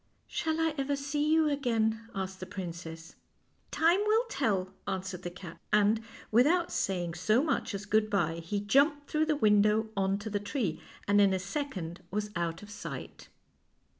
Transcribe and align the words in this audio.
"Shall 0.25 0.59
I 0.59 0.73
ever 0.79 0.95
see 0.95 1.31
you 1.31 1.47
again?'; 1.47 2.01
asked 2.15 2.39
the 2.39 2.47
princess." 2.47 3.13
Time 3.69 3.99
will 4.07 4.23
tell," 4.29 4.73
answered 4.87 5.21
the 5.21 5.29
cat, 5.29 5.59
and, 5.71 6.01
with 6.31 6.47
out 6.47 6.71
saying 6.71 7.13
so 7.13 7.43
much 7.43 7.75
as 7.75 7.85
good 7.85 8.09
by, 8.09 8.37
he 8.39 8.59
jumped 8.61 9.07
through 9.11 9.27
the 9.27 9.35
window 9.35 9.89
on 9.95 10.17
to 10.17 10.31
the 10.31 10.39
tree, 10.39 10.81
and 11.07 11.21
in 11.21 11.35
a 11.35 11.39
sec 11.39 11.77
ond 11.77 12.01
was 12.09 12.31
out 12.35 12.63
of 12.63 12.71
sight. 12.71 13.27